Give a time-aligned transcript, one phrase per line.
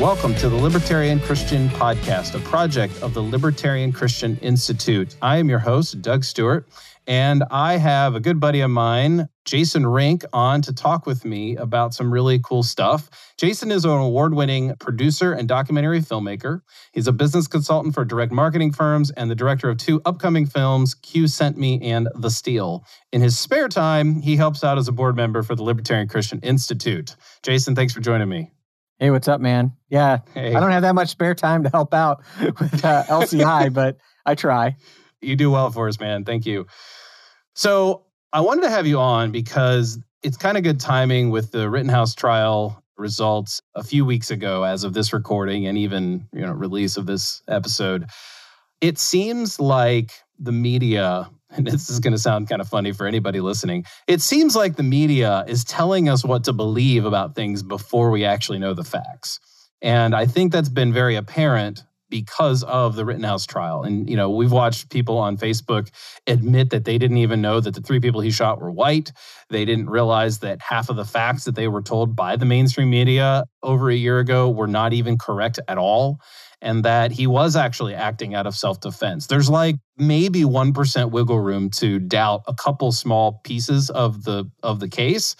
[0.00, 5.14] Welcome to the Libertarian Christian Podcast, a project of the Libertarian Christian Institute.
[5.22, 6.66] I am your host, Doug Stewart,
[7.06, 11.56] and I have a good buddy of mine, Jason Rink, on to talk with me
[11.56, 13.10] about some really cool stuff.
[13.36, 16.62] Jason is an award winning producer and documentary filmmaker.
[16.92, 20.94] He's a business consultant for direct marketing firms and the director of two upcoming films,
[20.94, 22.84] Q Sent Me and The Steal.
[23.12, 26.40] In his spare time, he helps out as a board member for the Libertarian Christian
[26.40, 27.14] Institute.
[27.42, 28.50] Jason, thanks for joining me.
[29.02, 29.72] Hey, what's up, man?
[29.88, 30.54] Yeah, Hey.
[30.54, 34.36] I don't have that much spare time to help out with uh, LCI, but I
[34.36, 34.76] try.
[35.20, 36.24] You do well for us, man.
[36.24, 36.68] Thank you.
[37.56, 41.68] So I wanted to have you on because it's kind of good timing with the
[41.68, 46.52] Rittenhouse trial results a few weeks ago, as of this recording and even you know
[46.52, 48.06] release of this episode.
[48.80, 53.06] It seems like the media, and this is going to sound kind of funny for
[53.06, 53.84] anybody listening.
[54.06, 58.24] It seems like the media is telling us what to believe about things before we
[58.24, 59.38] actually know the facts.
[59.80, 63.84] And I think that's been very apparent because of the Rittenhouse trial.
[63.84, 65.88] And, you know, we've watched people on Facebook
[66.26, 69.12] admit that they didn't even know that the three people he shot were white.
[69.48, 72.90] They didn't realize that half of the facts that they were told by the mainstream
[72.90, 76.20] media over a year ago were not even correct at all.
[76.62, 79.26] And that he was actually acting out of self defense.
[79.26, 84.78] There's like maybe 1% wiggle room to doubt a couple small pieces of the of
[84.80, 85.34] the case.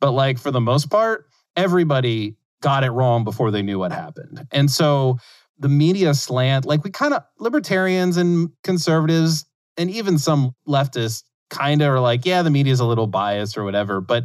[0.00, 4.46] But like for the most part, everybody got it wrong before they knew what happened.
[4.50, 5.18] And so
[5.58, 11.82] the media slant, like we kind of libertarians and conservatives and even some leftists kind
[11.82, 14.00] of are like, yeah, the media is a little biased or whatever.
[14.00, 14.24] But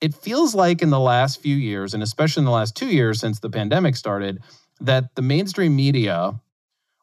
[0.00, 3.20] it feels like in the last few years, and especially in the last two years
[3.20, 4.40] since the pandemic started,
[4.80, 6.38] that the mainstream media,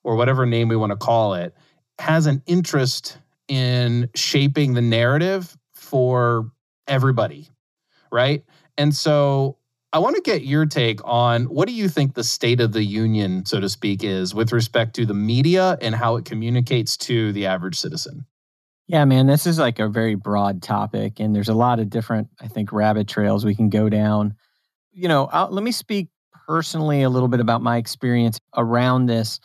[0.04, 1.56] or whatever name we want to call it,
[2.00, 6.52] has an interest in shaping the narrative for
[6.88, 7.50] everybody.
[8.12, 8.44] Right.
[8.78, 9.58] And so
[9.94, 12.84] I want to get your take on what do you think the state of the
[12.84, 17.32] union, so to speak, is with respect to the media and how it communicates to
[17.32, 18.26] the average citizen?
[18.88, 22.28] Yeah, man, this is like a very broad topic, and there's a lot of different,
[22.40, 24.36] I think, rabbit trails we can go down.
[24.92, 26.10] You know, I'll, let me speak
[26.48, 29.40] personally a little bit about my experience around this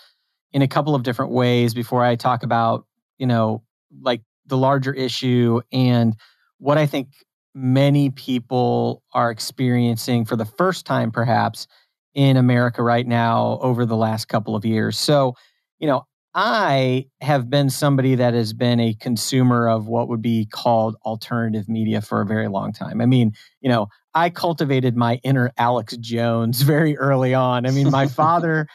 [0.53, 2.87] in a couple of different ways before I talk about,
[3.19, 3.63] you know,
[4.01, 6.17] like the larger issue and
[6.59, 7.09] what I think
[7.55, 11.67] many people are experiencing for the first time, perhaps
[12.15, 14.99] in America right now over the last couple of years.
[14.99, 15.35] So,
[15.79, 20.47] you know, I have been somebody that has been a consumer of what would be
[20.47, 23.01] called alternative media for a very long time.
[23.01, 27.67] I mean, you know, I cultivated my inner Alex Jones very early on.
[27.67, 28.69] I mean, my father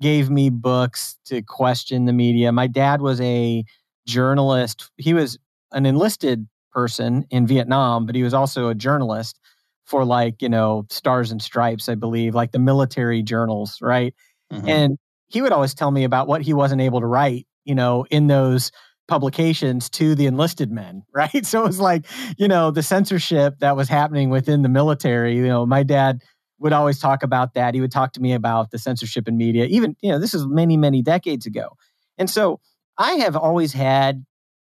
[0.00, 2.52] gave me books to question the media.
[2.52, 3.64] My dad was a
[4.06, 4.90] journalist.
[4.96, 5.38] He was
[5.72, 9.38] an enlisted person in Vietnam, but he was also a journalist
[9.84, 14.14] for like, you know, Stars and Stripes, I believe, like the military journals, right?
[14.52, 14.68] Mhm.
[14.68, 18.06] And he would always tell me about what he wasn't able to write, you know,
[18.10, 18.70] in those
[19.08, 21.44] publications to the enlisted men, right?
[21.46, 22.06] So it was like,
[22.38, 25.36] you know, the censorship that was happening within the military.
[25.36, 26.22] You know, my dad
[26.58, 27.74] would always talk about that.
[27.74, 30.46] He would talk to me about the censorship in media, even, you know, this is
[30.46, 31.76] many, many decades ago.
[32.18, 32.60] And so
[32.98, 34.24] I have always had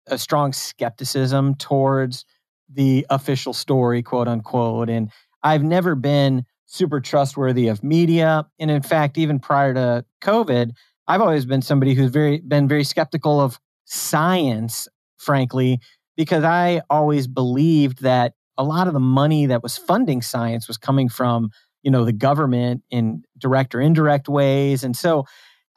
[0.07, 2.25] a strong skepticism towards
[2.71, 4.89] the official story, quote unquote.
[4.89, 5.11] And
[5.43, 8.45] I've never been super trustworthy of media.
[8.59, 10.71] And in fact, even prior to COVID,
[11.07, 14.87] I've always been somebody who's very been very skeptical of science,
[15.17, 15.79] frankly,
[16.17, 20.77] because I always believed that a lot of the money that was funding science was
[20.77, 21.49] coming from,
[21.83, 24.83] you know, the government in direct or indirect ways.
[24.83, 25.25] And so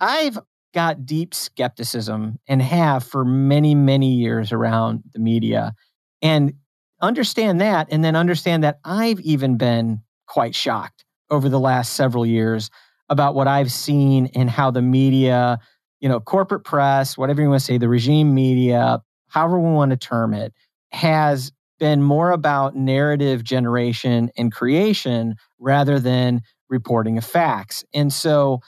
[0.00, 0.38] I've
[0.74, 5.74] got deep skepticism and have for many, many years around the media.
[6.22, 6.54] And
[7.00, 12.24] understand that, and then understand that I've even been quite shocked over the last several
[12.24, 12.70] years
[13.08, 15.58] about what I've seen and how the media,
[16.00, 19.90] you know, corporate press, whatever you want to say, the regime media, however we want
[19.90, 20.52] to term it,
[20.92, 27.84] has been more about narrative generation and creation rather than reporting of facts.
[27.94, 28.60] And so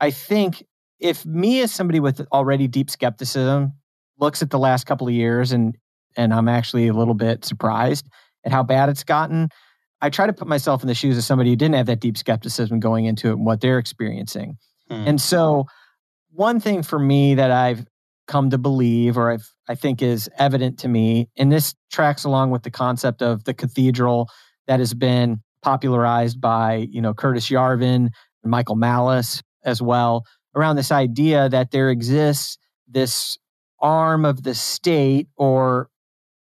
[0.00, 0.64] I think
[0.98, 3.72] if me as somebody with already deep skepticism
[4.18, 5.76] looks at the last couple of years and
[6.16, 8.08] and I'm actually a little bit surprised
[8.44, 9.48] at how bad it's gotten,
[10.04, 12.18] I try to put myself in the shoes of somebody who didn't have that deep
[12.18, 14.58] skepticism going into it and what they're experiencing.
[14.90, 15.04] Hmm.
[15.06, 15.64] And so
[16.30, 17.86] one thing for me that I've
[18.28, 22.50] come to believe, or I've, I think is evident to me, and this tracks along
[22.50, 24.28] with the concept of the cathedral
[24.66, 28.10] that has been popularized by, you know, Curtis Yarvin,
[28.42, 33.38] and Michael Malice as well, around this idea that there exists this
[33.80, 35.88] arm of the state or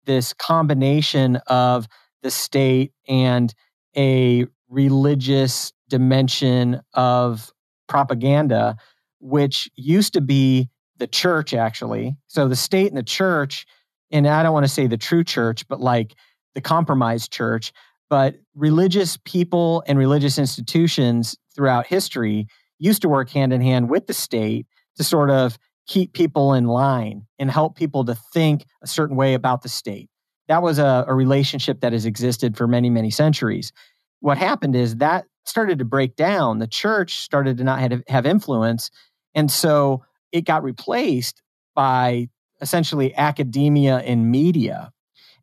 [0.06, 1.88] this combination of
[2.22, 3.54] the state and
[3.98, 7.52] a religious dimension of
[7.88, 8.78] propaganda,
[9.20, 12.16] which used to be the church, actually.
[12.28, 13.66] So the state and the church,
[14.12, 16.16] and I don't want to say the true church, but like
[16.56, 17.74] the compromised church,
[18.10, 22.48] but religious people and religious institutions throughout history
[22.78, 24.68] used to work hand in hand with the state
[24.98, 25.58] to sort of
[25.88, 30.10] keep people in line and help people to think a certain way about the state.
[30.48, 33.72] That was a, a relationship that has existed for many, many centuries.
[34.20, 36.60] What happened is that started to break down.
[36.60, 38.92] The church started to not have, have influence.
[39.34, 41.42] And so it got replaced
[41.74, 42.30] by
[42.62, 44.92] essentially academia and media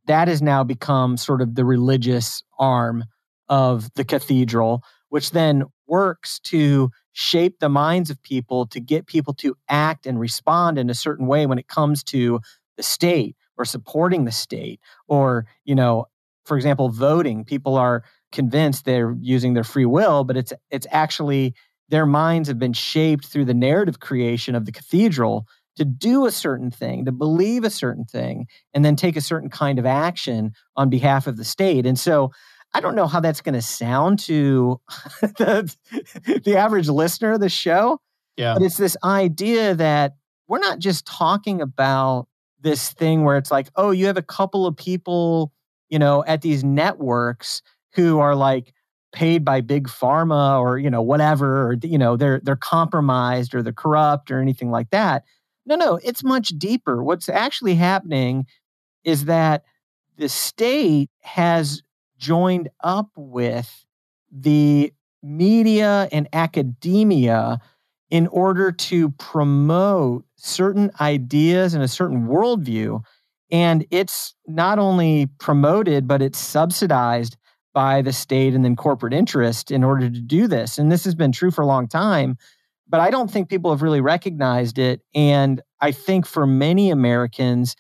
[0.09, 3.05] that has now become sort of the religious arm
[3.49, 9.35] of the cathedral, which then works to shape the minds of people to get people
[9.35, 12.41] to act and respond in a certain way when it comes to
[12.77, 16.07] the state or supporting the state or, you know,
[16.47, 17.45] for example, voting.
[17.45, 21.55] People are convinced they're using their free will, but it's it's actually
[21.91, 25.47] their minds have been shaped through the narrative creation of the cathedral
[25.77, 29.49] to do a certain thing, to believe a certain thing, and then take a certain
[29.49, 31.87] kind of action on behalf of the state.
[31.87, 32.33] And so
[32.75, 34.81] I don't know how that's going to sound to
[35.23, 35.75] the,
[36.45, 38.01] the average listener of the show.
[38.37, 38.55] Yeah.
[38.55, 40.17] But it's this idea that
[40.49, 42.27] we're not just talking about
[42.61, 45.53] this thing where it's like, oh, you have a couple of people,
[45.89, 47.63] you know, at these networks
[47.93, 48.73] who are like
[49.13, 53.63] paid by big pharma or, you know, whatever, or, you know, they're they're compromised or
[53.63, 55.25] they're corrupt or anything like that.
[55.67, 57.03] No, no, it's much deeper.
[57.03, 58.47] What's actually happening
[59.05, 59.65] is that
[60.17, 61.83] the state has
[62.19, 63.87] joined up with
[64.31, 67.61] the media and academia
[68.11, 73.03] in order to promote certain ideas and a certain worldview.
[73.51, 77.37] And it's not only promoted, but it's subsidized
[77.75, 80.79] by the state and then corporate interest in order to do this.
[80.79, 82.37] And this has been true for a long time
[82.89, 85.03] but I don't think people have really recognized it.
[85.15, 87.77] And I think for many Americans,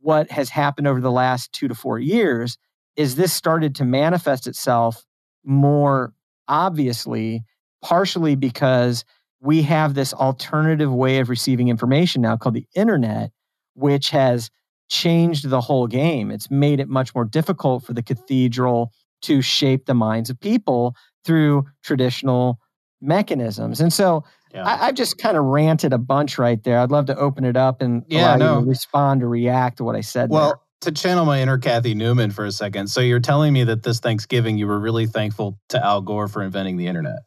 [0.00, 2.58] what has happened over the last two to four years
[2.96, 5.04] is this started to manifest itself
[5.44, 6.12] more
[6.48, 7.44] obviously,
[7.82, 9.04] partially because
[9.40, 13.30] we have this alternative way of receiving information now called the internet,
[13.74, 14.50] which has
[14.88, 16.30] changed the whole game.
[16.30, 18.92] It's made it much more difficult for the cathedral
[19.22, 20.94] to shape the minds of people
[21.24, 22.58] through traditional
[23.00, 23.80] mechanisms.
[23.80, 24.66] And so yeah.
[24.66, 26.80] I, have just kind of ranted a bunch right there.
[26.80, 28.60] I'd love to open it up and yeah, no.
[28.60, 30.30] respond or react to what I said.
[30.30, 30.92] Well, there.
[30.92, 32.88] to channel my inner Cathy Newman for a second.
[32.88, 36.42] So you're telling me that this Thanksgiving you were really thankful to Al Gore for
[36.42, 37.20] inventing the internet.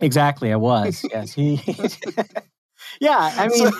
[0.00, 1.04] Exactly, I was.
[1.10, 1.60] yes, he.
[3.00, 3.72] yeah, I mean,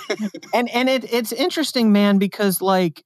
[0.55, 3.05] and and it it's interesting, man, because like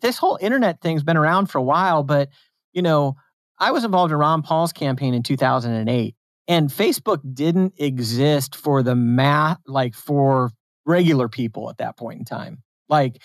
[0.00, 2.28] this whole internet thing's been around for a while, but
[2.72, 3.16] you know,
[3.58, 6.14] I was involved in Ron Paul's campaign in 2008,
[6.48, 10.50] and Facebook didn't exist for the math, like for
[10.86, 12.62] regular people at that point in time.
[12.88, 13.22] Like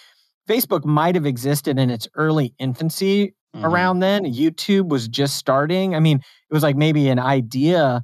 [0.48, 3.65] Facebook might have existed in its early infancy mm-hmm.
[3.65, 4.25] around then.
[4.25, 5.96] YouTube was just starting.
[5.96, 8.01] I mean, it was like maybe an idea.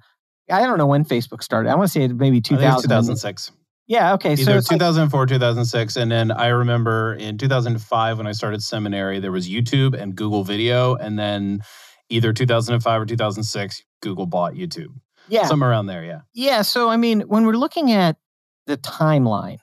[0.52, 1.70] I don't know when Facebook started.
[1.70, 2.82] I want to say maybe 2000.
[2.82, 3.52] 2006.
[3.88, 4.14] Yeah.
[4.14, 4.34] Okay.
[4.34, 9.20] Either so 2004, like, 2006, and then I remember in 2005 when I started seminary,
[9.20, 11.60] there was YouTube and Google Video, and then
[12.10, 14.90] either 2005 or 2006, Google bought YouTube.
[15.28, 15.46] Yeah.
[15.46, 16.22] Somewhere around there, yeah.
[16.34, 16.62] Yeah.
[16.62, 18.18] So, I mean, when we're looking at
[18.68, 19.60] the timeline,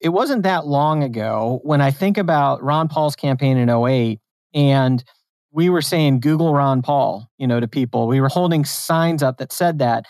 [0.00, 4.20] it wasn't that long ago when I think about Ron Paul's campaign in 08
[4.54, 5.04] and
[5.52, 8.06] we were saying Google Ron Paul, you know, to people.
[8.06, 10.06] We were holding signs up that said that.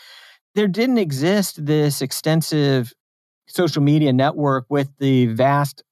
[0.54, 2.92] There didn't exist this extensive
[3.46, 5.82] social media network with the vast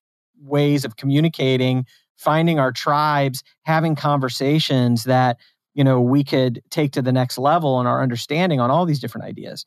[0.40, 1.86] ways of communicating,
[2.16, 5.36] finding our tribes, having conversations that
[5.74, 8.98] you know we could take to the next level in our understanding on all these
[8.98, 9.64] different ideas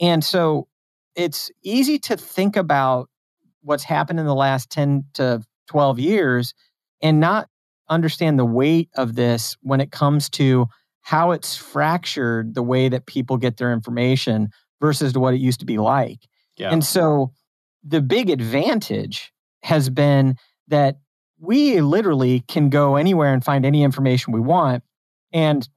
[0.00, 0.66] and so
[1.14, 3.08] it's easy to think about
[3.62, 6.54] what's happened in the last 10 to 12 years
[7.00, 7.48] and not
[7.92, 10.66] understand the weight of this when it comes to
[11.02, 14.48] how it's fractured the way that people get their information
[14.80, 16.20] versus to what it used to be like.
[16.56, 16.70] Yeah.
[16.70, 17.32] And so
[17.82, 19.32] the big advantage
[19.62, 20.36] has been
[20.68, 20.98] that
[21.38, 24.82] we literally can go anywhere and find any information we want
[25.32, 25.68] and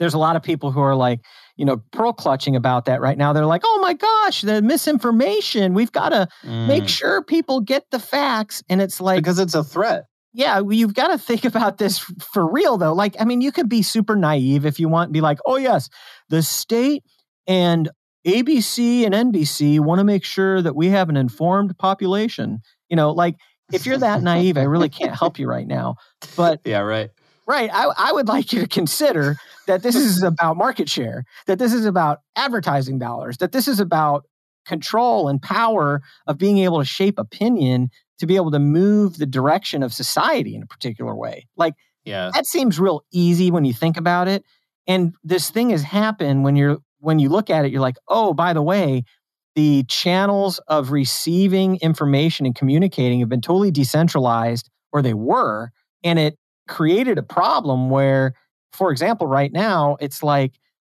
[0.00, 1.20] there's a lot of people who are like,
[1.56, 3.34] you know, pearl clutching about that right now.
[3.34, 5.74] They're like, oh my gosh, the misinformation.
[5.74, 6.66] We've got to mm.
[6.66, 8.62] make sure people get the facts.
[8.70, 10.06] And it's like, because it's a threat.
[10.32, 12.92] Yeah, you've got to think about this for real, though.
[12.92, 15.88] Like, I mean, you could be super naive if you want, be like, oh, yes,
[16.28, 17.04] the state
[17.46, 17.88] and
[18.26, 22.60] ABC and NBC want to make sure that we have an informed population.
[22.88, 23.36] You know, like,
[23.72, 25.96] if you're that naive, I really can't help you right now.
[26.36, 27.10] But yeah, right.
[27.46, 27.70] Right.
[27.72, 31.72] I, I would like you to consider that this is about market share, that this
[31.72, 34.24] is about advertising dollars, that this is about
[34.66, 39.26] control and power of being able to shape opinion to be able to move the
[39.26, 41.46] direction of society in a particular way.
[41.56, 41.74] Like,
[42.04, 42.30] yeah.
[42.34, 44.44] that seems real easy when you think about it.
[44.86, 48.34] And this thing has happened when you're when you look at it, you're like, oh,
[48.34, 49.04] by the way,
[49.54, 55.70] the channels of receiving information and communicating have been totally decentralized, or they were,
[56.04, 58.34] and it created a problem where
[58.72, 60.52] for example, right now, it's like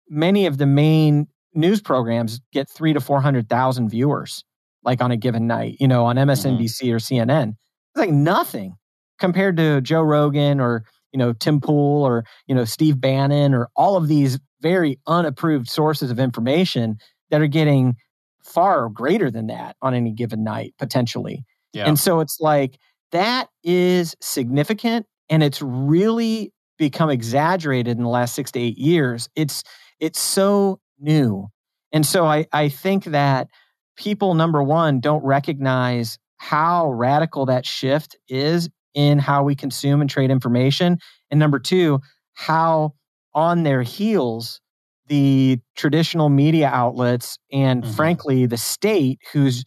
[0.08, 4.44] many of the main news programs get three to 400,000 viewers,
[4.84, 6.94] like on a given night, you know, on MSNBC mm-hmm.
[6.94, 7.48] or CNN.
[7.50, 8.76] It's like nothing
[9.18, 13.68] compared to Joe Rogan or, you know, Tim Pool or, you know, Steve Bannon or
[13.76, 16.96] all of these very unapproved sources of information
[17.30, 17.96] that are getting
[18.42, 21.44] far greater than that on any given night, potentially.
[21.72, 21.86] Yeah.
[21.86, 22.78] And so it's like
[23.12, 29.28] that is significant and it's really become exaggerated in the last six to eight years.
[29.36, 29.62] It's
[30.00, 31.48] it's so new.
[31.92, 33.48] And so I, I think that
[33.96, 40.10] people, number one, don't recognize how radical that shift is in how we consume and
[40.10, 40.98] trade information.
[41.30, 42.00] And number two,
[42.34, 42.94] how
[43.34, 44.60] on their heels
[45.06, 47.92] the traditional media outlets and mm-hmm.
[47.92, 49.64] frankly the state who's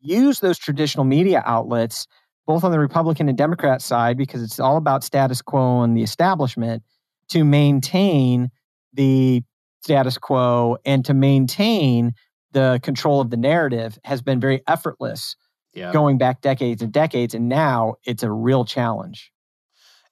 [0.00, 2.06] used those traditional media outlets
[2.46, 6.02] both on the Republican and Democrat side, because it's all about status quo and the
[6.02, 6.82] establishment,
[7.28, 8.48] to maintain
[8.94, 9.42] the
[9.82, 12.12] status quo and to maintain
[12.52, 15.36] the control of the narrative has been very effortless
[15.74, 15.92] yeah.
[15.92, 17.34] going back decades and decades.
[17.34, 19.32] And now it's a real challenge.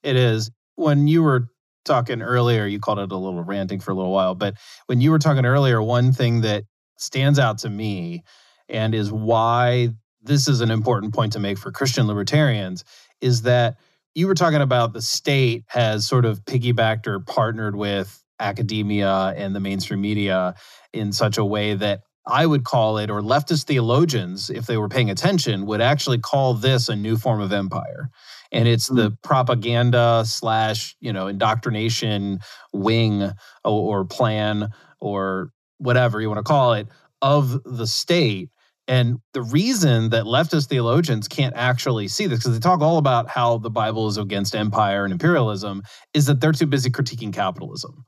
[0.03, 0.51] It is.
[0.77, 1.49] When you were
[1.85, 4.55] talking earlier, you called it a little ranting for a little while, but
[4.87, 6.65] when you were talking earlier, one thing that
[6.99, 8.23] stands out to me
[8.69, 9.91] and is why
[10.23, 12.85] this is an important point to make for Christian libertarians
[13.21, 13.77] is that
[14.15, 19.55] you were talking about the state has sort of piggybacked or partnered with academia and
[19.55, 20.55] the mainstream media
[20.93, 24.89] in such a way that I would call it, or leftist theologians, if they were
[24.89, 28.11] paying attention, would actually call this a new form of empire.
[28.53, 29.15] And it's the hmm.
[29.23, 32.41] propaganda slash, you know, indoctrination
[32.73, 33.33] wing or,
[33.65, 36.89] or plan or whatever you want to call it
[37.23, 38.51] of the state
[38.89, 43.29] and the reason that leftist theologians can't actually see this, because they talk all about
[43.29, 45.83] how the Bible is against empire and imperialism,
[46.15, 48.05] is that they're too busy critiquing capitalism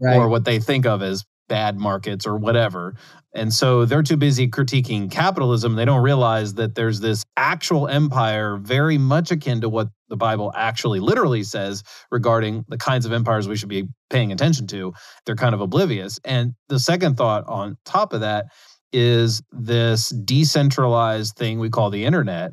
[0.00, 0.16] right.
[0.16, 2.94] or what they think of as bad markets or whatever.
[3.34, 5.74] And so they're too busy critiquing capitalism.
[5.74, 10.50] They don't realize that there's this actual empire very much akin to what the Bible
[10.56, 14.94] actually literally says regarding the kinds of empires we should be paying attention to.
[15.26, 16.18] They're kind of oblivious.
[16.24, 18.46] And the second thought on top of that
[18.90, 22.52] is this decentralized thing we call the internet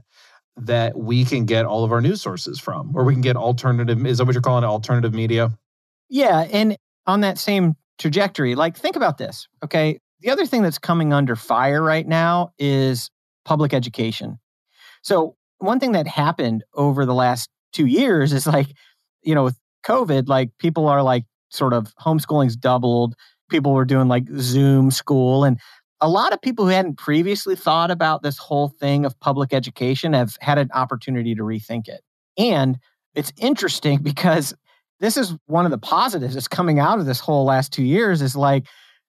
[0.58, 4.06] that we can get all of our news sources from, or we can get alternative.
[4.06, 4.68] Is that what you're calling it?
[4.68, 5.58] Alternative media?
[6.10, 6.48] Yeah.
[6.52, 6.76] And
[7.08, 9.48] on that same trajectory, like think about this.
[9.64, 10.00] Okay.
[10.22, 13.10] The other thing that's coming under fire right now is
[13.46, 14.40] public education.
[15.02, 18.68] So, one thing that happened over the last two years is like,
[19.22, 23.16] you know, with COVID, like people are like sort of homeschooling's doubled.
[23.50, 25.44] People were doing like Zoom school.
[25.44, 25.60] And
[26.02, 30.14] a lot of people who hadn't previously thought about this whole thing of public education
[30.14, 32.02] have had an opportunity to rethink it.
[32.38, 32.78] And
[33.16, 34.54] it's interesting because
[35.00, 38.22] this is one of the positives that's coming out of this whole last two years
[38.22, 38.66] is like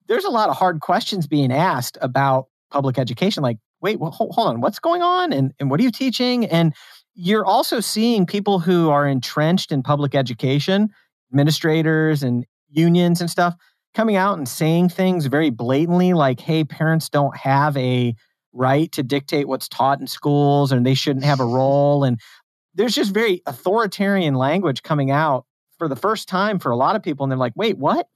[0.08, 4.34] there's a lot of hard questions being asked about public education like wait well, hold,
[4.34, 6.74] hold on what's going on and, and what are you teaching and
[7.14, 10.88] you're also seeing people who are entrenched in public education
[11.32, 13.54] administrators and unions and stuff
[13.94, 18.14] coming out and saying things very blatantly like, hey, parents don't have a
[18.52, 22.04] right to dictate what's taught in schools and they shouldn't have a role.
[22.04, 22.20] And
[22.74, 25.44] there's just very authoritarian language coming out
[25.80, 27.24] for the first time for a lot of people.
[27.24, 28.06] And they're like, wait, what?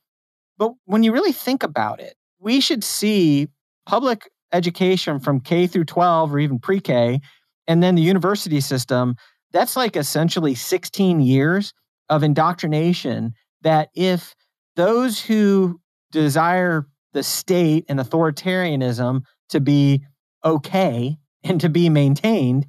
[0.59, 3.49] But when you really think about it, we should see
[3.87, 7.23] public education from K through 12 or even pre K,
[7.67, 9.17] and then the university system.
[9.51, 11.73] That's like essentially 16 years
[12.11, 14.35] of indoctrination that if
[14.77, 15.81] those who
[16.13, 20.05] desire the state and authoritarianism to be
[20.45, 22.67] okay and to be maintained,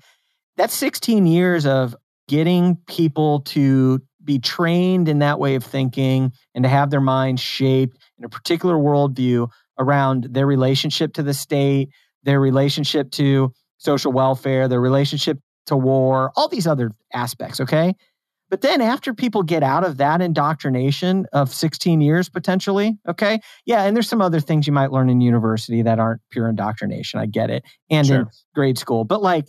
[0.55, 1.97] that's 16 years of
[2.29, 7.41] getting people to be trained in that way of thinking and to have their minds
[7.41, 11.89] shaped in a particular worldview around their relationship to the state,
[12.23, 17.93] their relationship to social welfare, their relationship to war, all these other aspects, okay?
[18.49, 23.39] But then after people get out of that indoctrination of 16 years potentially, okay?
[23.65, 27.19] Yeah, and there's some other things you might learn in university that aren't pure indoctrination.
[27.19, 27.63] I get it.
[27.89, 28.19] And sure.
[28.19, 29.03] in grade school.
[29.03, 29.47] But like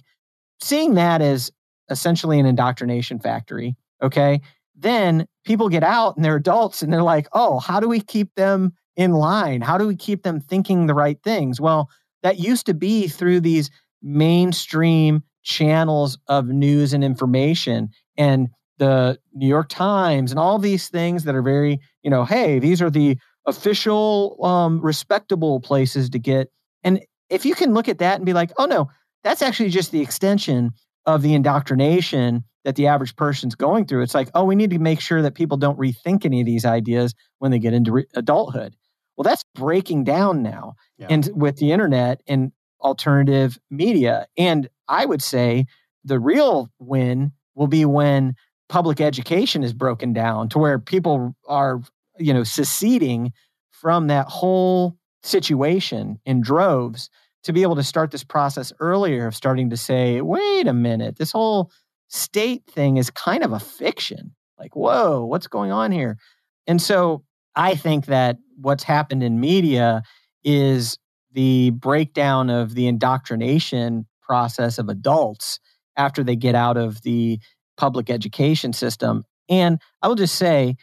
[0.61, 1.53] seeing that as
[1.91, 4.41] essentially an indoctrination factory, okay?
[4.77, 8.35] Then people get out and they're adults and they're like, "Oh, how do we keep
[8.35, 9.61] them in line?
[9.61, 11.89] How do we keep them thinking the right things?" Well,
[12.23, 13.71] that used to be through these
[14.03, 21.25] mainstream channels of news and information and the New York Times and all these things
[21.25, 23.17] that are very, you know, hey, these are the
[23.47, 26.51] official, um, respectable places to get.
[26.85, 28.91] And if you can look at that and be like, oh no,
[29.25, 30.73] that's actually just the extension
[31.07, 34.03] of the indoctrination that the average person's going through.
[34.03, 36.65] It's like, oh, we need to make sure that people don't rethink any of these
[36.65, 38.75] ideas when they get into re- adulthood.
[39.17, 41.07] Well, that's breaking down now, yeah.
[41.09, 44.27] and with the internet and alternative media.
[44.37, 45.67] And I would say
[46.05, 48.35] the real win will be when
[48.69, 51.81] public education is broken down to where people are,
[52.19, 53.33] you know, seceding
[53.71, 57.11] from that whole situation in droves
[57.47, 61.17] to be able to start this process earlier of starting to say, wait a minute,
[61.17, 61.71] this whole
[62.09, 64.35] state thing is kind of a fiction.
[64.59, 66.19] Like, whoa, what's going on here?
[66.67, 67.23] And so
[67.55, 70.03] I think that what's happened in media
[70.43, 70.99] is
[71.31, 75.61] the breakdown of the indoctrination process of adults
[75.97, 77.39] after they get out of the
[77.77, 79.23] public education system.
[79.49, 80.75] And I will just say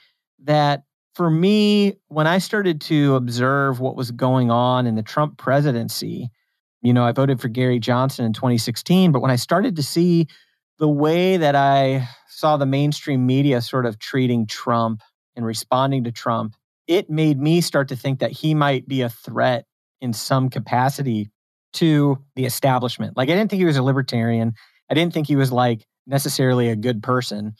[0.43, 5.37] that for me, when I started to observe what was going on in the Trump
[5.37, 6.29] presidency,
[6.83, 10.27] you know, I voted for Gary Johnson in 2016, but when I started to see
[10.79, 15.01] the way that I saw the mainstream media sort of treating Trump
[15.35, 19.09] and responding to Trump, it made me start to think that he might be a
[19.09, 19.65] threat
[20.01, 21.29] in some capacity
[21.73, 23.15] to the establishment.
[23.15, 24.53] Like, I didn't think he was a libertarian.
[24.91, 27.53] I didn't think he was like necessarily a good person.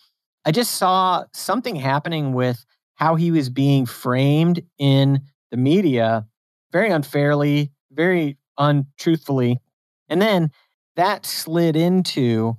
[0.44, 2.65] I just saw something happening with
[2.96, 6.27] how he was being framed in the media
[6.74, 9.59] very unfairly, very untruthfully.
[10.09, 10.51] And then
[10.96, 12.57] that slid into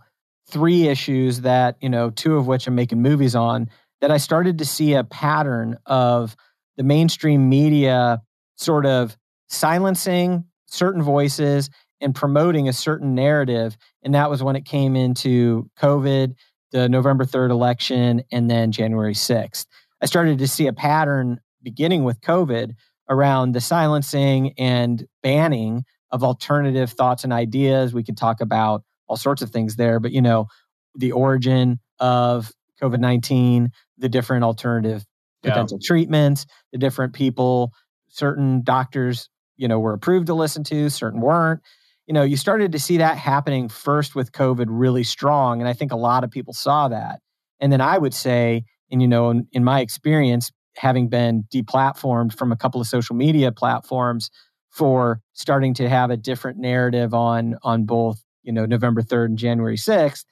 [0.49, 3.69] three issues that, you know, two of which I'm making movies on,
[4.01, 6.37] that I started to see a pattern of
[6.77, 8.21] the mainstream media
[8.57, 9.17] sort of
[9.49, 13.77] silencing certain voices and promoting a certain narrative.
[14.03, 16.35] And that was when it came into COVID,
[16.73, 19.67] the November 3rd election, and then January 6th.
[20.03, 22.75] I started to see a pattern beginning with COVID
[23.09, 27.93] around the silencing and banning of alternative thoughts and ideas.
[27.93, 30.47] We could talk about all sorts of things there, but you know,
[30.95, 35.05] the origin of COVID 19, the different alternative
[35.43, 35.87] potential yeah.
[35.87, 37.73] treatments, the different people,
[38.09, 41.61] certain doctors, you know, were approved to listen to, certain weren't.
[42.07, 45.61] You know, you started to see that happening first with COVID really strong.
[45.61, 47.21] And I think a lot of people saw that.
[47.61, 52.37] And then I would say, and you know, in, in my experience, having been deplatformed
[52.37, 54.31] from a couple of social media platforms
[54.71, 59.39] for starting to have a different narrative on on both you know November 3rd and
[59.39, 60.25] January 6th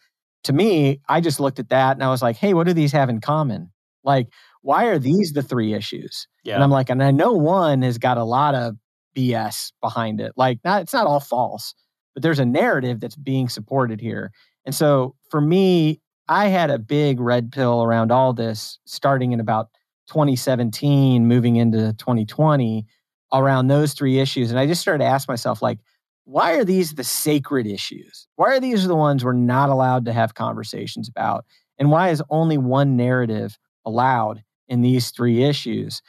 [0.45, 2.93] to me I just looked at that and I was like hey what do these
[2.93, 3.71] have in common?
[4.05, 4.29] Like
[4.63, 6.27] why are these the three issues?
[6.45, 6.55] Yeah.
[6.55, 8.77] and I'm like and I know one has got a lot of
[9.17, 10.33] BS behind it.
[10.37, 11.75] Like not it's not all false
[12.15, 14.33] but there's a narrative that's being supported here.
[14.67, 19.41] And so for me I had a big red pill around all this starting in
[19.41, 19.69] about
[20.13, 22.87] 2017 moving into 2020
[23.33, 24.51] around those three issues.
[24.51, 25.79] And I just started to ask myself, like,
[26.25, 28.29] why are these the sacred issues?
[28.37, 31.47] Why are these the ones we're not allowed to have conversations about?
[31.79, 36.03] And why is only one narrative allowed in these three issues?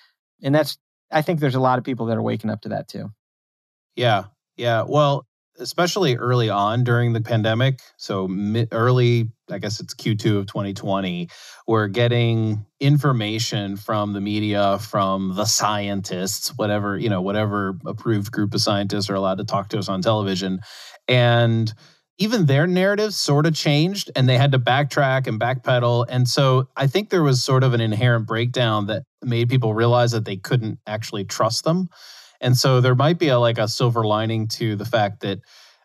[0.43, 0.77] And that's,
[1.09, 3.09] I think there's a lot of people that are waking up to that too.
[3.95, 4.25] Yeah.
[4.57, 4.83] Yeah.
[4.85, 5.25] Well,
[5.59, 7.79] especially early on during the pandemic.
[7.97, 11.29] So mid, early, I guess it's Q2 of 2020,
[11.67, 18.53] we're getting information from the media, from the scientists, whatever, you know, whatever approved group
[18.53, 20.59] of scientists are allowed to talk to us on television.
[21.07, 21.73] And
[22.19, 26.05] even their narratives sort of changed and they had to backtrack and backpedal.
[26.09, 30.11] And so I think there was sort of an inherent breakdown that made people realize
[30.11, 31.89] that they couldn't actually trust them.
[32.43, 35.39] And so there might be a like a silver lining to the fact that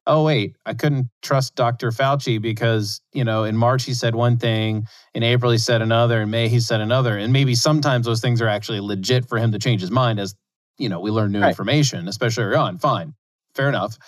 [0.08, 1.90] oh wait, I couldn't trust Dr.
[1.90, 6.22] Fauci because, you know, in March he said one thing, in April he said another,
[6.22, 7.16] in May he said another.
[7.18, 10.34] And maybe sometimes those things are actually legit for him to change his mind as,
[10.78, 11.50] you know, we learn new right.
[11.50, 12.78] information, especially early on.
[12.78, 13.14] Fine.
[13.54, 13.98] Fair enough.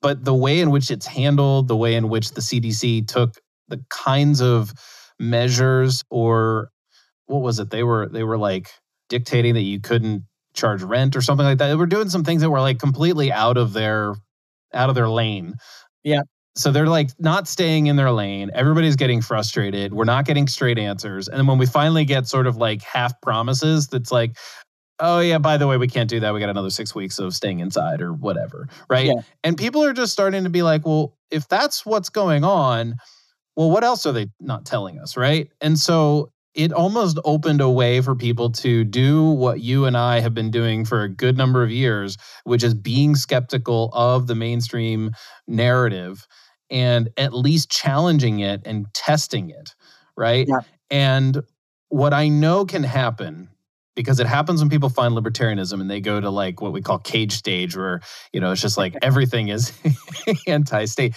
[0.00, 3.34] But the way in which it's handled, the way in which the CDC took
[3.66, 4.72] the kinds of
[5.18, 6.70] measures or
[7.26, 7.70] what was it?
[7.70, 8.68] They were they were like
[9.08, 10.22] dictating that you couldn't
[10.54, 11.68] charge rent or something like that.
[11.68, 14.14] They were doing some things that were like completely out of their
[14.74, 15.54] out of their lane.
[16.04, 16.22] Yeah.
[16.54, 18.50] So they're like not staying in their lane.
[18.52, 19.94] Everybody's getting frustrated.
[19.94, 21.28] We're not getting straight answers.
[21.28, 24.36] And then when we finally get sort of like half promises, that's like,
[24.98, 26.34] oh yeah, by the way, we can't do that.
[26.34, 28.68] We got another six weeks of staying inside or whatever.
[28.90, 29.06] Right.
[29.06, 29.20] Yeah.
[29.44, 32.96] And people are just starting to be like, well, if that's what's going on,
[33.54, 35.16] well, what else are they not telling us?
[35.16, 35.50] Right.
[35.60, 40.18] And so it almost opened a way for people to do what you and I
[40.18, 44.34] have been doing for a good number of years, which is being skeptical of the
[44.34, 45.12] mainstream
[45.46, 46.26] narrative
[46.68, 49.76] and at least challenging it and testing it.
[50.16, 50.48] Right.
[50.48, 50.58] Yeah.
[50.90, 51.42] And
[51.90, 53.50] what I know can happen
[53.94, 56.98] because it happens when people find libertarianism and they go to like what we call
[56.98, 58.00] cage stage where
[58.32, 59.72] you know it's just like everything is
[60.46, 61.16] anti-state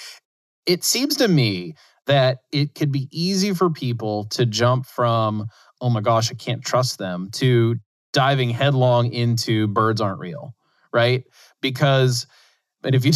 [0.65, 1.75] it seems to me
[2.11, 5.47] that it could be easy for people to jump from
[5.81, 7.75] oh my gosh i can't trust them to
[8.13, 10.53] diving headlong into birds aren't real
[10.93, 11.23] right?
[11.61, 12.27] Because
[12.81, 13.11] but if you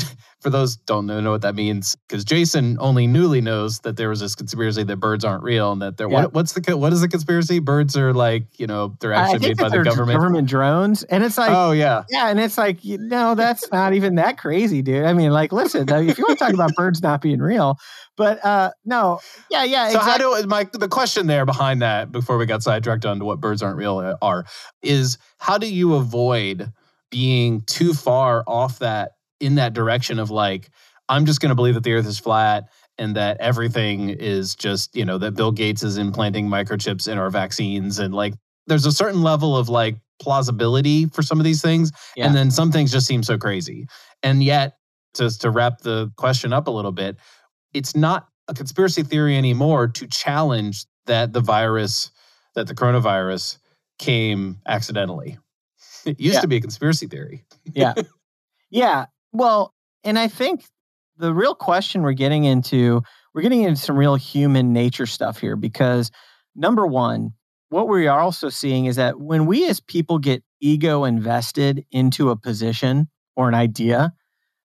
[0.46, 4.10] for those don't know, know what that means because Jason only newly knows that there
[4.10, 6.22] was this conspiracy that birds aren't real and that they're Yeah.
[6.22, 7.58] what, what's the what is the conspiracy?
[7.58, 10.16] Birds are like you know they're actually think made by the government.
[10.16, 13.94] government drones, and it's like, oh yeah, yeah, and it's like, you know, that's not
[13.96, 15.04] even that crazy, dude.
[15.04, 17.80] I mean, like, listen, uh, if you want to talk about birds not being real,
[18.16, 20.12] but uh no, yeah, yeah, So exactly.
[20.12, 23.64] how do my the question there behind that before we got sidetracked onto what birds
[23.64, 24.46] aren't real uh, are
[24.84, 26.72] is how do you avoid
[27.10, 30.70] being too far off that in that direction of like
[31.10, 34.96] I'm just going to believe that the earth is flat and that everything is just,
[34.96, 38.34] you know, that Bill Gates is implanting microchips in our vaccines and like
[38.68, 42.26] there's a certain level of like plausibility for some of these things Yeah.
[42.26, 43.86] and then some things just seem so crazy.
[44.24, 44.78] And yet
[45.16, 47.18] just to wrap the question up a little bit,
[47.74, 52.10] it's not a conspiracy theory anymore to challenge that the virus,
[52.56, 53.58] that the coronavirus
[54.00, 55.38] came accidentally.
[56.06, 56.42] It used Yeah.
[56.42, 57.44] to be a conspiracy theory.
[57.74, 57.94] Yeah.
[58.72, 59.06] Yeah.
[59.36, 59.74] Well,
[60.06, 60.64] and I think
[61.18, 63.02] the real question we're getting into,
[63.34, 66.10] we're getting into some real human nature stuff here because
[66.56, 67.32] number one,
[67.68, 72.30] what we are also seeing is that when we as people get ego invested into
[72.30, 74.14] a position or an idea,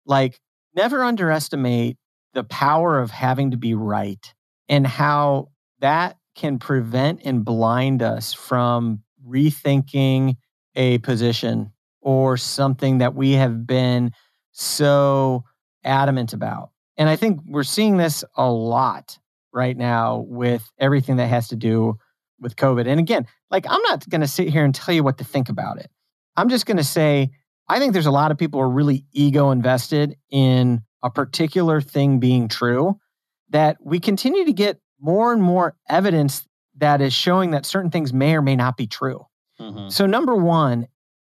[0.07, 0.39] like
[0.77, 1.97] never underestimate
[2.35, 4.35] the power of having to be right
[4.69, 5.49] and how
[5.81, 10.37] that can prevent and blind us from rethinking
[10.77, 14.13] a position or something that we have been
[14.53, 15.45] so
[15.85, 16.71] adamant about.
[16.97, 19.19] And I think we're seeing this a lot
[19.53, 21.99] right now with everything that has to do
[22.39, 22.87] with COVID.
[22.87, 25.49] And again, like I'm not going to sit here and tell you what to think
[25.49, 25.91] about it.
[26.37, 27.31] I'm just going to say
[27.71, 31.81] I think there's a lot of people who are really ego invested in a particular
[31.81, 32.99] thing being true
[33.51, 36.47] that we continue to get more and more evidence
[36.79, 39.25] that is showing that certain things may or may not be true.
[39.61, 39.89] Mm-hmm.
[39.89, 40.89] So, number one,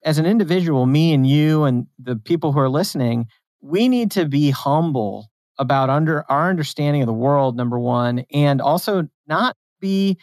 [0.06, 3.26] as an individual, me and you and the people who are listening,
[3.62, 8.62] we need to be humble about under our understanding of the world, number one, and
[8.62, 10.18] also not be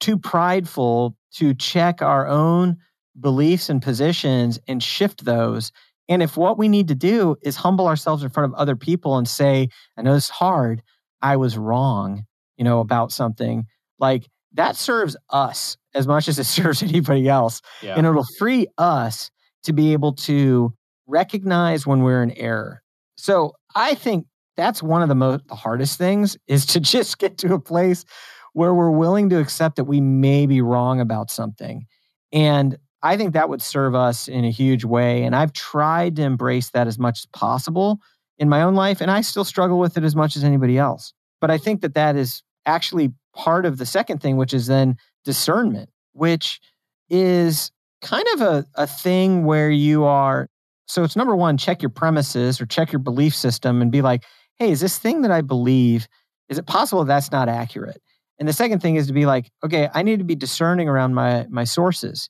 [0.00, 2.76] too prideful to check our own
[3.20, 5.70] beliefs and positions and shift those.
[6.08, 9.18] And if what we need to do is humble ourselves in front of other people
[9.18, 9.68] and say,
[9.98, 10.82] I know it's hard,
[11.20, 12.24] I was wrong,
[12.56, 13.66] you know, about something,
[13.98, 17.94] like that serves us as much as it serves anybody else Yeah.
[17.96, 19.30] and it'll free us
[19.64, 20.72] to be able to
[21.06, 22.82] recognize when we're in error.
[23.16, 27.38] So I think that's one of the most the hardest things is to just get
[27.38, 28.04] to a place
[28.52, 31.86] where we're willing to accept that we may be wrong about something.
[32.32, 35.22] And I think that would serve us in a huge way.
[35.24, 37.98] And I've tried to embrace that as much as possible
[38.38, 39.00] in my own life.
[39.00, 41.12] And I still struggle with it as much as anybody else.
[41.40, 44.96] But I think that that is actually part of the second thing, which is then
[45.24, 46.60] discernment, which
[47.08, 47.70] is
[48.02, 50.48] kind of a, a thing where you are
[50.88, 54.22] so it's number one check your premises or check your belief system and be like
[54.56, 56.06] hey is this thing that i believe
[56.48, 58.00] is it possible that's not accurate?
[58.38, 61.14] And the second thing is to be like okay i need to be discerning around
[61.14, 62.28] my my sources.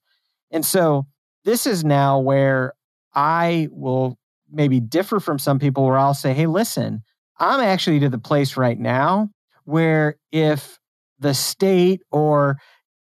[0.50, 1.06] And so
[1.44, 2.74] this is now where
[3.14, 4.18] i will
[4.50, 7.02] maybe differ from some people where i'll say hey listen
[7.38, 9.28] i'm actually to the place right now
[9.64, 10.78] where if
[11.18, 12.58] the state or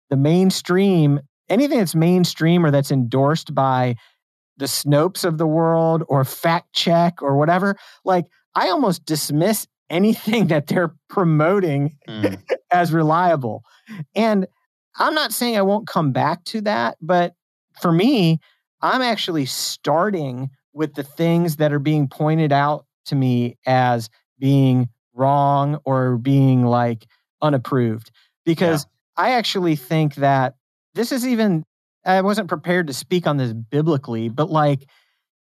[0.10, 3.96] the mainstream anything that's mainstream or that's endorsed by
[4.58, 8.26] the Snopes of the world or fact check or whatever, like
[8.56, 12.42] I almost dismiss anything that they're promoting Mm.
[12.72, 13.64] as reliable.
[14.16, 14.48] And
[14.98, 17.34] I'm not saying I won't come back to that, but
[17.82, 18.40] for me,
[18.82, 24.90] I'm actually starting with the things that are being pointed out to me as being
[25.14, 27.06] wrong or being like
[27.46, 28.12] unapproved
[28.46, 30.56] because I actually think that
[30.94, 31.64] this is even,
[32.06, 34.88] I wasn't prepared to speak on this biblically, but like,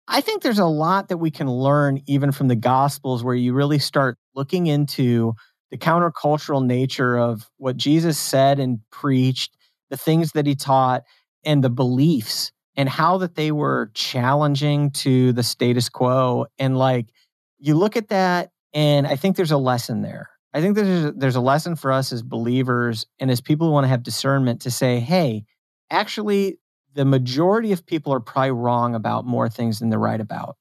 [0.07, 3.55] I think there's a lot that we can learn even from the Gospels where you
[3.55, 5.35] really start looking into
[5.71, 9.57] the countercultural nature of what Jesus said and preached,
[9.91, 11.05] the things that he taught,
[11.45, 16.47] and the beliefs and how that they were challenging to the status quo.
[16.59, 17.07] And like,
[17.59, 20.29] you look at that, and I think there's a lesson there.
[20.55, 23.73] I think there's a, there's a lesson for us as believers and as people who
[23.73, 25.45] want to have discernment to say, hey,
[25.91, 26.59] actually,
[26.95, 30.57] the majority of people are probably wrong about more things than they're right about.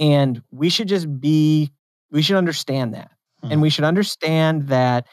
[0.00, 1.70] And we should just be,
[2.10, 3.12] we should understand that.
[3.42, 3.52] Hmm.
[3.52, 5.06] And we should understand that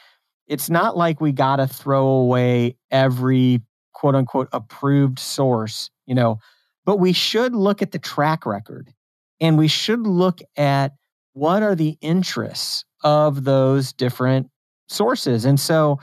[0.48, 3.62] it's not like we got to throw away every
[3.94, 6.40] quote unquote approved source, you know,
[6.84, 8.92] but we should look at the track record
[9.40, 10.94] and we should look at
[11.34, 14.48] what are the interests of those different
[14.88, 15.44] sources.
[15.44, 15.98] And so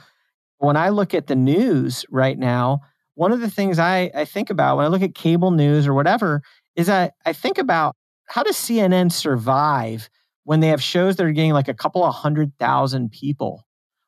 [0.58, 2.80] when I look at the news right now,
[3.14, 5.94] one of the things I, I think about when I look at cable news or
[5.94, 6.42] whatever
[6.76, 7.96] is that I think about
[8.28, 10.08] how does CNN survive
[10.44, 13.66] when they have shows that are getting like a couple of hundred thousand people?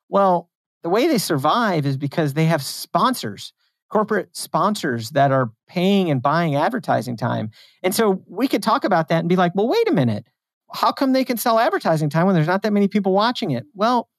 [0.09, 0.49] Well,
[0.83, 3.51] the way they survive is because they have sponsors,
[3.89, 7.51] corporate sponsors that are paying and buying advertising time.
[7.83, 10.25] And so we could talk about that and be like, well, wait a minute.
[10.73, 13.65] How come they can sell advertising time when there's not that many people watching it?
[13.73, 14.09] Well,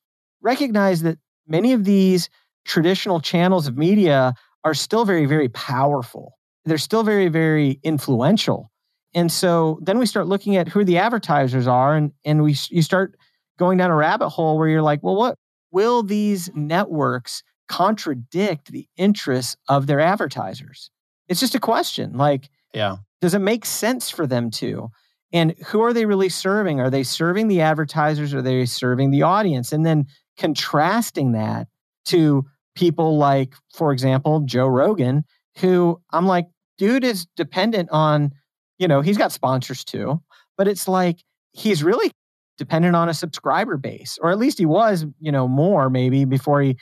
[0.41, 2.29] recognize that many of these
[2.65, 4.35] traditional channels of media
[4.65, 6.39] are still very, very powerful.
[6.65, 8.71] They're still very, very influential.
[9.15, 12.83] And so then we start looking at who the advertisers are, and, and we you
[12.83, 13.17] start
[13.59, 15.37] going down a rabbit hole where you're like, well, what
[15.73, 20.91] will these networks contradict the interests of their advertisers?
[21.29, 22.17] It's just a question.
[22.17, 24.91] Like, yeah, does it make sense for them to?
[25.33, 26.81] And who are they really serving?
[26.81, 28.35] Are they serving the advertisers?
[28.35, 29.73] Are they serving the audience?
[29.73, 31.69] And then contrasting that
[32.07, 35.25] to people like, for example, Joe Rogan,
[35.59, 36.47] who I'm like,
[36.79, 38.33] dude is dependent on,
[38.79, 40.21] you know, he's got sponsors too,
[40.57, 42.11] but it's like he's really
[42.59, 46.61] dependent on a subscriber base, or at least he was, you know, more maybe before
[46.61, 46.77] he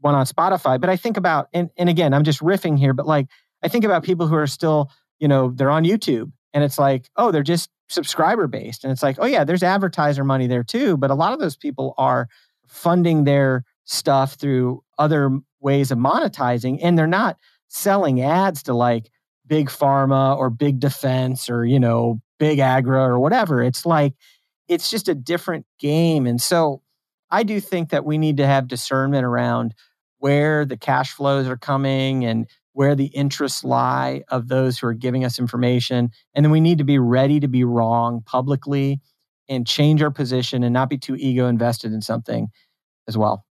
[0.00, 0.80] went on Spotify.
[0.80, 3.28] But I think about, and, and again, I'm just riffing here, but like,
[3.62, 7.10] I think about people who are still, you know, they're on YouTube and it's like,
[7.16, 8.84] oh, they're just subscriber based.
[8.84, 10.96] And it's like, oh, yeah, there's advertiser money there too.
[10.96, 12.28] But a lot of those people are
[12.66, 17.36] funding their stuff through other ways of monetizing and they're not
[17.68, 19.10] selling ads to like
[19.46, 24.14] big pharma or big defense or you know big agra or whatever it's like
[24.68, 26.82] it's just a different game and so
[27.30, 29.74] i do think that we need to have discernment around
[30.18, 34.94] where the cash flows are coming and where the interests lie of those who are
[34.94, 39.00] giving us information and then we need to be ready to be wrong publicly
[39.48, 42.48] and change our position and not be too ego invested in something
[43.08, 43.44] as well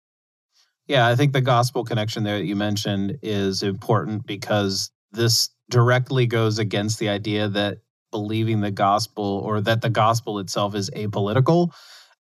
[0.90, 6.26] yeah, I think the gospel connection there that you mentioned is important because this directly
[6.26, 7.78] goes against the idea that
[8.12, 11.72] believing the gospel or that the gospel itself is apolitical.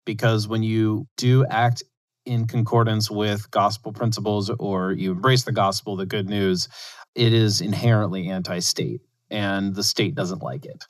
[0.05, 1.85] Because when you do act
[2.27, 6.69] in concordance with gospel principles or you embrace the gospel, the good news,
[7.15, 10.85] it is inherently anti state and the state doesn't like it.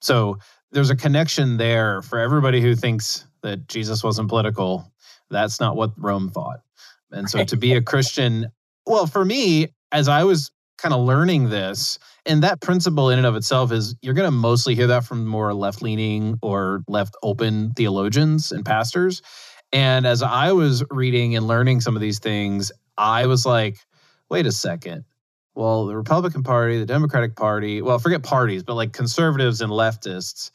[0.00, 0.38] So
[0.72, 4.92] there's a connection there for everybody who thinks that Jesus wasn't political.
[5.30, 6.60] That's not what Rome thought.
[7.12, 8.50] And so to be a Christian,
[8.86, 13.26] well, for me, as I was kind of learning this, and that principle in and
[13.26, 17.16] of itself is you're going to mostly hear that from more left leaning or left
[17.22, 19.22] open theologians and pastors.
[19.72, 23.78] And as I was reading and learning some of these things, I was like,
[24.28, 25.04] wait a second.
[25.54, 30.50] Well, the Republican Party, the Democratic Party, well, forget parties, but like conservatives and leftists,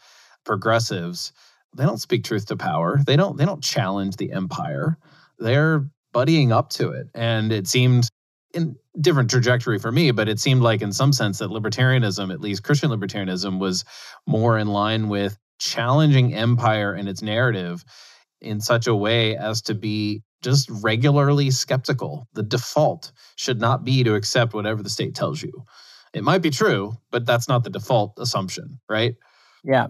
[0.46, 1.32] progressives,
[1.76, 3.02] they don't speak truth to power.
[3.06, 4.98] They don't they don't challenge the empire.
[5.38, 7.08] They're buddying up to it.
[7.14, 8.08] And it seemed
[8.54, 12.40] in different trajectory for me, but it seemed like in some sense that libertarianism, at
[12.40, 13.84] least Christian libertarianism, was
[14.26, 17.84] more in line with challenging empire and its narrative
[18.46, 22.28] in such a way as to be just regularly skeptical.
[22.34, 25.52] The default should not be to accept whatever the state tells you.
[26.14, 29.16] It might be true, but that's not the default assumption, right?
[29.64, 29.88] Yeah.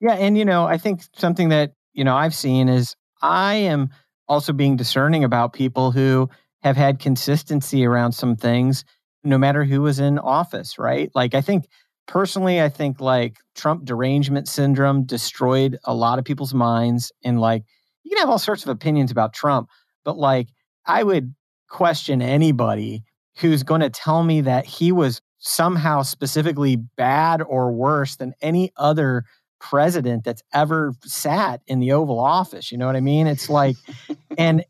[0.00, 0.14] Yeah.
[0.14, 3.88] And, you know, I think something that, you know, I've seen is I am
[4.28, 6.28] also being discerning about people who
[6.62, 8.84] have had consistency around some things,
[9.22, 11.10] no matter who was in office, right?
[11.14, 11.66] Like, I think
[12.06, 17.10] personally, I think like Trump derangement syndrome destroyed a lot of people's minds.
[17.24, 17.64] And like,
[18.04, 19.68] you can have all sorts of opinions about Trump,
[20.04, 20.48] but like,
[20.86, 21.34] I would
[21.68, 23.02] question anybody
[23.38, 28.72] who's going to tell me that he was somehow specifically bad or worse than any
[28.76, 29.24] other
[29.60, 32.70] president that's ever sat in the Oval Office.
[32.70, 33.26] You know what I mean?
[33.26, 33.76] It's like,
[34.38, 34.64] and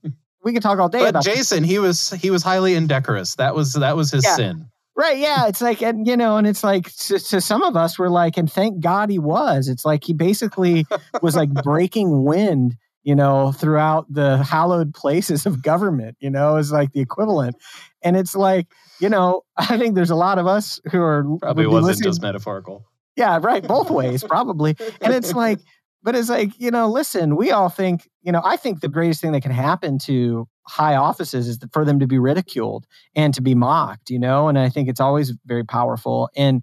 [0.44, 3.35] we could talk all day but about Jason, he was he was highly indecorous.
[3.37, 4.37] That was that was his Yeah.
[4.37, 4.66] sin.
[4.97, 5.18] Right.
[5.18, 5.49] Yeah.
[5.49, 8.37] It's like, and you know, and it's like to, to some of us, we're like,
[8.37, 9.68] and thank God he was.
[9.68, 10.87] It's like he basically
[11.20, 16.73] was like breaking wind, you know, throughout the hallowed places of government, you know, is
[16.73, 17.55] like the equivalent.
[18.03, 18.67] And it's like,
[19.01, 22.23] you know, I think there's a lot of us who are Probably wasn't listening- just
[22.23, 22.85] metaphorical.
[23.17, 23.62] yeah, right.
[23.69, 24.75] Both ways, probably.
[25.01, 25.61] And it's like,
[26.03, 29.21] but it's like, you know, listen, we all think, you know, I think the greatest
[29.23, 33.40] thing that can happen to high offices is for them to be ridiculed and to
[33.43, 36.29] be mocked, you know, and I think it's always very powerful.
[36.37, 36.62] And,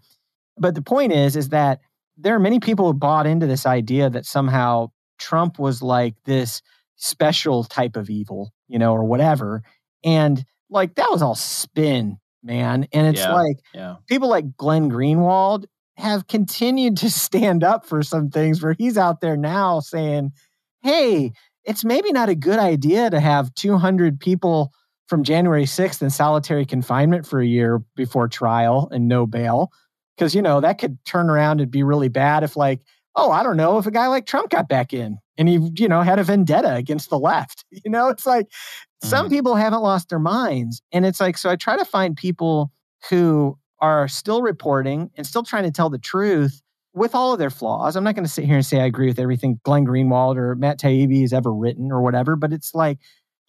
[0.58, 1.80] but the point is, is that
[2.18, 6.62] there are many people who bought into this idea that somehow Trump was like this
[6.98, 9.64] special type of evil, you know, or whatever.
[10.04, 12.88] And like that was all spin, man.
[12.92, 13.34] And it's Yeah.
[13.34, 13.96] like, Yeah.
[14.08, 15.66] people like Glenn Greenwald
[15.98, 20.32] have continued to stand up for some things where he's out there now saying,
[20.82, 21.32] hey,
[21.64, 24.72] it's maybe not a good idea to have 200 people
[25.08, 29.70] from January 6th in solitary confinement for a year before trial and no bail.
[30.16, 32.82] Because, you know, that could turn around and be really bad if, like,
[33.16, 35.88] oh, I don't know, if a guy like Trump got back in and he, you
[35.88, 37.66] know, had a vendetta against the left.
[37.84, 38.48] You know, it's like
[39.04, 40.84] some people haven't lost their minds.
[40.92, 42.72] And it's like, so I try to find people
[43.10, 46.62] who are still reporting and still trying to tell the truth
[46.94, 47.96] with all of their flaws.
[47.96, 50.56] I'm not going to sit here and say I agree with everything Glenn Greenwald or
[50.56, 53.00] Matt Taibbi has ever written or whatever, but it's like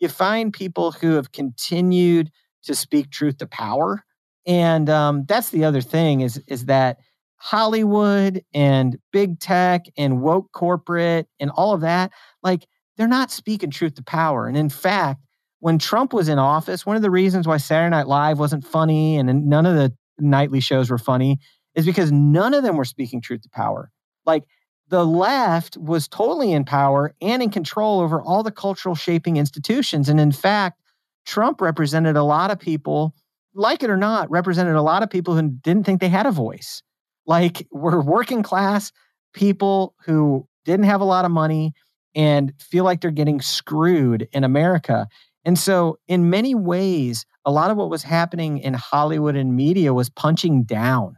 [0.00, 2.30] you find people who have continued
[2.64, 4.04] to speak truth to power.
[4.46, 6.98] And um, that's the other thing is is that
[7.44, 13.72] Hollywood and big tech and woke corporate and all of that, like they're not speaking
[13.72, 14.46] truth to power.
[14.46, 15.24] And in fact,
[15.58, 19.16] when Trump was in office, one of the reasons why Saturday Night Live wasn't funny
[19.18, 21.40] and none of the nightly shows were funny
[21.74, 23.90] is because none of them were speaking truth to power.
[24.24, 24.44] Like
[24.86, 30.08] the left was totally in power and in control over all the cultural shaping institutions.
[30.08, 30.80] And in fact,
[31.26, 33.16] Trump represented a lot of people,
[33.52, 36.30] like it or not, represented a lot of people who didn't think they had a
[36.30, 36.84] voice.
[37.26, 38.92] Like we're working class
[39.32, 41.72] people who didn't have a lot of money
[42.14, 45.08] and feel like they're getting screwed in America.
[45.44, 49.92] And so, in many ways, a lot of what was happening in Hollywood and media
[49.92, 51.16] was punching down.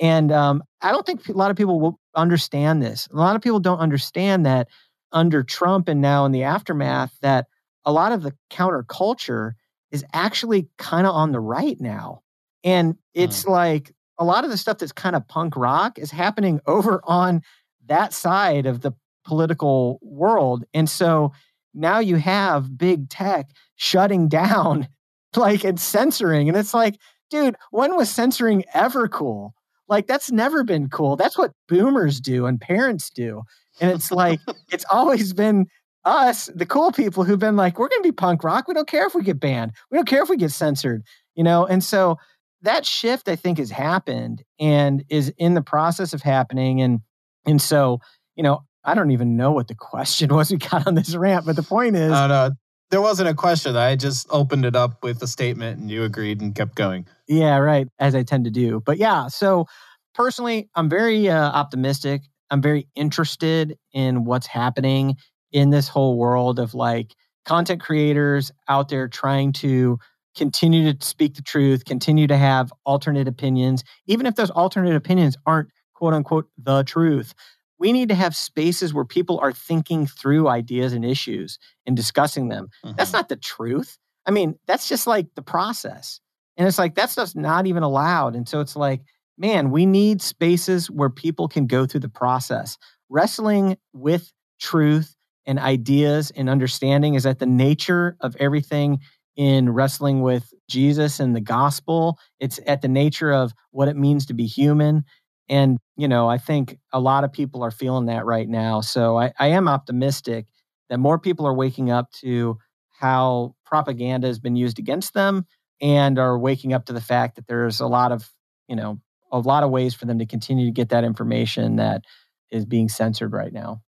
[0.00, 3.08] And um, I don't think a lot of people will understand this.
[3.12, 4.68] A lot of people don't understand that
[5.12, 7.46] under Trump and now in the aftermath, that
[7.84, 9.52] a lot of the counterculture
[9.90, 12.22] is actually kind of on the right now.
[12.64, 16.60] And it's like a lot of the stuff that's kind of punk rock is happening
[16.66, 17.42] over on
[17.86, 18.92] that side of the
[19.24, 20.64] political world.
[20.74, 21.32] And so
[21.74, 24.88] now you have big tech shutting down
[25.36, 26.48] like and censoring.
[26.48, 26.98] And it's like,
[27.30, 29.54] dude, when was censoring ever cool?
[29.88, 31.16] Like that's never been cool.
[31.16, 33.42] That's what boomers do and parents do.
[33.80, 34.40] And it's like,
[34.72, 35.66] it's always been
[36.04, 38.68] us, the cool people who've been like, we're going to be punk rock.
[38.68, 39.72] We don't care if we get banned.
[39.90, 41.66] We don't care if we get censored, you know?
[41.66, 42.18] And so
[42.62, 46.80] that shift, I think, has happened and is in the process of happening.
[46.80, 47.00] And,
[47.46, 48.00] and so,
[48.36, 51.46] you know, I don't even know what the question was we got on this rant,
[51.46, 52.50] but the point is, Oh no,
[52.90, 53.76] there wasn't a question.
[53.76, 57.06] I just opened it up with a statement, and you agreed and kept going.
[57.26, 57.88] Yeah, right.
[57.98, 58.80] As I tend to do.
[58.84, 59.66] But yeah, so
[60.14, 62.22] personally, I'm very uh, optimistic.
[62.50, 65.16] I'm very interested in what's happening
[65.52, 67.14] in this whole world of like
[67.46, 69.98] content creators out there trying to
[70.36, 75.36] continue to speak the truth, continue to have alternate opinions, even if those alternate opinions
[75.46, 77.34] aren't quote unquote the truth.
[77.78, 82.48] We need to have spaces where people are thinking through ideas and issues and discussing
[82.48, 82.68] them.
[82.96, 83.14] That's Mhm.
[83.14, 83.98] not the truth.
[84.24, 86.20] I mean, that's just like the process.
[86.56, 88.36] And it's like that stuff's not even allowed.
[88.36, 89.02] And so it's like,
[89.36, 92.78] man, we need spaces where people can go through the process.
[93.08, 99.00] Wrestling with truth and ideas and understanding is at the nature of everything
[99.36, 102.18] in wrestling with Jesus and the gospel.
[102.40, 105.04] It's at the nature of what it means to be human.
[105.48, 108.80] And, you know, I think a lot of people are feeling that right now.
[108.80, 110.46] So I, I am optimistic
[110.88, 112.58] that more people are waking up to
[112.90, 115.46] how propaganda has been used against them
[115.80, 118.30] and are waking up to the fact that there's a lot of,
[118.68, 119.00] you know,
[119.32, 122.04] a lot of ways for them to continue to get that information that
[122.50, 123.82] is being censored right now.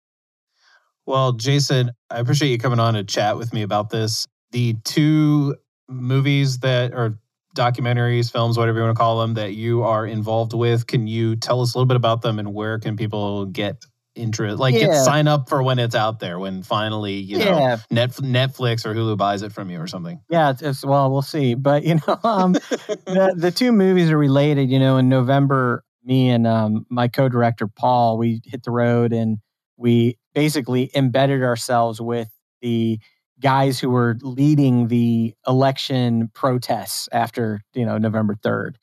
[1.05, 4.27] Well, Jason, I appreciate you coming on to chat with me about this.
[4.55, 5.57] The two
[5.89, 7.19] movies that are
[7.57, 11.35] documentaries, films, whatever you want to call them, that you are involved with, can you
[11.35, 13.83] tell us a little bit about them and where can people get
[14.15, 17.77] interest, like get sign up for when it's out there, when finally you know yeah,
[17.91, 20.21] Net, Netflix or Hulu buys it from you or something?
[20.29, 20.51] yeah.
[20.51, 21.53] It's, it's well, we'll see.
[21.53, 24.71] But you know, um, the the two movies are related.
[24.71, 29.39] You know, in November, me and um, my co-director Paul, we hit the road and
[29.75, 32.29] we basically embedded ourselves with
[32.61, 32.99] the
[33.39, 38.77] guys who were leading the election protests after you know November third,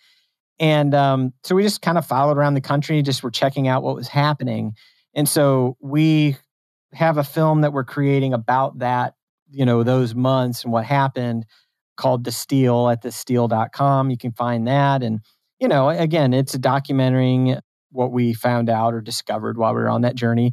[0.59, 3.82] and um, so we just kind of followed around the country, just were checking out
[3.82, 4.74] what was happening,
[5.14, 6.36] and so we
[6.94, 9.14] have a film that we're creating about that
[9.53, 11.46] you know those months and what happened
[11.96, 15.03] called the Steal at thesteal.com you can find that.
[15.03, 15.20] And
[15.61, 19.90] you know again it's a documenting what we found out or discovered while we were
[19.90, 20.53] on that journey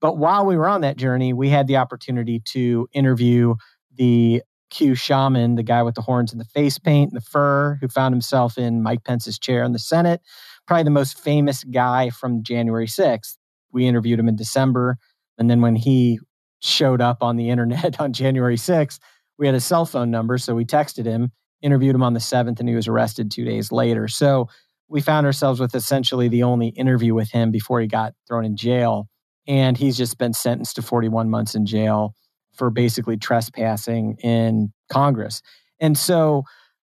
[0.00, 3.54] but while we were on that journey we had the opportunity to interview
[3.96, 7.78] the q shaman the guy with the horns and the face paint and the fur
[7.80, 10.20] who found himself in mike pence's chair in the senate
[10.66, 13.36] probably the most famous guy from january 6th
[13.72, 14.98] we interviewed him in december
[15.38, 16.18] and then when he
[16.60, 18.98] showed up on the internet on January 6th,
[19.38, 20.36] we had a cell phone number.
[20.38, 21.30] So we texted him,
[21.62, 24.08] interviewed him on the 7th, and he was arrested two days later.
[24.08, 24.48] So
[24.88, 28.56] we found ourselves with essentially the only interview with him before he got thrown in
[28.56, 29.08] jail.
[29.48, 32.14] And he's just been sentenced to 41 months in jail
[32.52, 35.42] for basically trespassing in Congress.
[35.80, 36.44] And so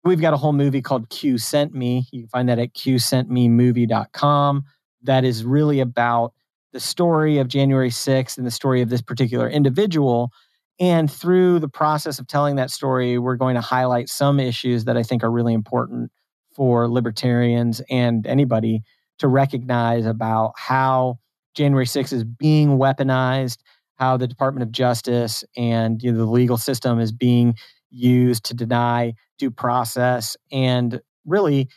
[0.03, 2.05] we've got a whole movie called Q Sent Me.
[2.11, 4.63] You can find that at qsentmemovie.com.
[5.03, 6.33] That is really about
[6.73, 10.31] the story of January 6th and the story of this particular individual.
[10.79, 14.97] And through the process of telling that story, we're going to highlight some issues that
[14.97, 16.11] I think are really important
[16.55, 18.81] for libertarians and anybody
[19.19, 21.19] to recognize about how
[21.57, 23.57] January 6th is being weaponized,
[23.95, 27.55] how the Department of Justice and you know, the legal system is being
[27.89, 30.37] used to deny due process.
[30.51, 31.67] And really,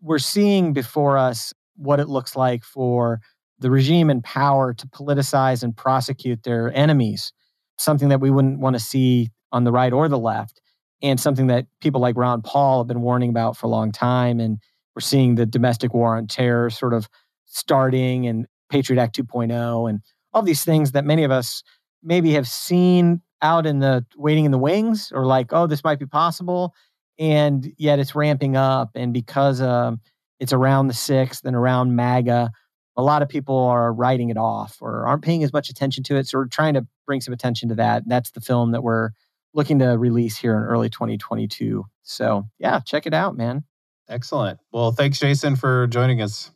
[0.00, 3.20] we're seeing before us what it looks like for
[3.60, 7.32] the regime in power to politicize and prosecute their enemies,
[7.76, 10.60] something that we wouldn't want to see on the right or the left,
[11.00, 14.40] and something that people like Ron Paul have been warning about for a long time.
[14.40, 14.58] And
[14.96, 17.08] we're seeing the domestic war on terror sort of
[17.46, 20.00] starting and Patriot Act 2.0 and
[20.32, 21.62] all these things that many of us
[22.02, 25.98] maybe have seen out in the waiting in the wings or like, oh, this might
[25.98, 26.74] be possible.
[27.18, 28.90] And yet it's ramping up.
[28.94, 30.00] And because um,
[30.38, 32.50] it's around the 6th and around MAGA,
[32.96, 36.16] a lot of people are writing it off or aren't paying as much attention to
[36.16, 36.26] it.
[36.26, 38.02] So we're trying to bring some attention to that.
[38.06, 39.10] That's the film that we're
[39.54, 41.84] looking to release here in early 2022.
[42.02, 43.64] So yeah, check it out, man.
[44.08, 44.58] Excellent.
[44.72, 46.50] Well, thanks, Jason, for joining us.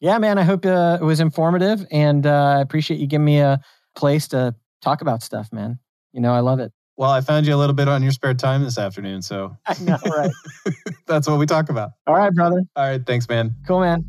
[0.00, 0.38] Yeah, man.
[0.38, 3.60] I hope uh, it was informative, and uh, I appreciate you giving me a
[3.94, 5.78] place to talk about stuff, man.
[6.12, 6.72] You know, I love it.
[6.98, 9.74] Well, I found you a little bit on your spare time this afternoon, so I
[9.82, 10.30] know, right?
[11.06, 11.90] That's what we talk about.
[12.06, 12.62] All right, brother.
[12.74, 13.54] All right, thanks, man.
[13.66, 14.04] Cool, man.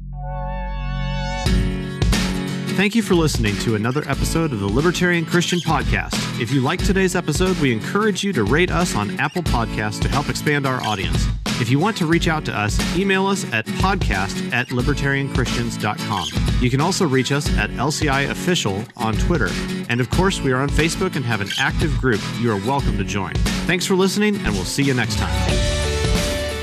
[2.77, 6.39] Thank you for listening to another episode of the Libertarian Christian Podcast.
[6.39, 10.07] If you like today's episode, we encourage you to rate us on Apple Podcasts to
[10.07, 11.25] help expand our audience.
[11.60, 16.62] If you want to reach out to us, email us at podcast at libertarianchristians.com.
[16.62, 19.49] You can also reach us at LCI Official on Twitter.
[19.89, 22.95] And of course, we are on Facebook and have an active group you are welcome
[22.99, 23.34] to join.
[23.66, 25.34] Thanks for listening, and we'll see you next time.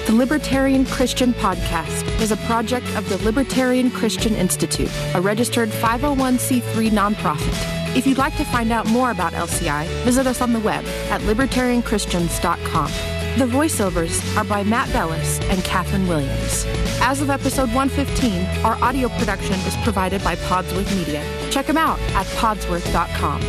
[0.07, 6.91] The Libertarian Christian Podcast is a project of the Libertarian Christian Institute, a registered 501c3
[6.91, 7.97] nonprofit.
[7.97, 11.21] If you'd like to find out more about LCI, visit us on the web at
[11.23, 13.14] libertarianchristians.com.
[13.37, 16.65] The voiceovers are by Matt Bellis and Katherine Williams.
[17.01, 21.21] As of episode 115, our audio production is provided by Podsworth Media.
[21.51, 23.41] Check them out at podsworth.com.